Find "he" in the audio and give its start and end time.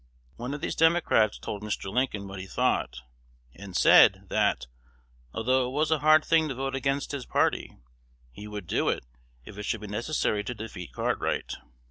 2.39-2.47, 8.31-8.47